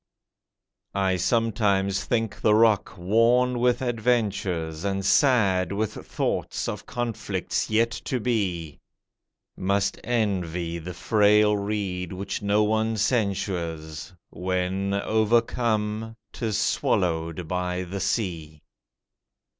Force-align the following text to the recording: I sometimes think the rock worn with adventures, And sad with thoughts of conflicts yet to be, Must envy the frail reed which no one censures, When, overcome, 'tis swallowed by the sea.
I 0.95 1.15
sometimes 1.17 2.03
think 2.05 2.41
the 2.41 2.55
rock 2.55 2.97
worn 2.97 3.59
with 3.59 3.83
adventures, 3.83 4.83
And 4.83 5.05
sad 5.05 5.71
with 5.71 5.93
thoughts 5.93 6.67
of 6.67 6.87
conflicts 6.87 7.69
yet 7.69 7.91
to 8.05 8.19
be, 8.19 8.79
Must 9.55 9.99
envy 10.03 10.79
the 10.79 10.95
frail 10.95 11.55
reed 11.55 12.13
which 12.13 12.41
no 12.41 12.63
one 12.63 12.97
censures, 12.97 14.11
When, 14.31 14.95
overcome, 14.95 16.15
'tis 16.33 16.57
swallowed 16.57 17.47
by 17.47 17.83
the 17.83 17.99
sea. 17.99 18.63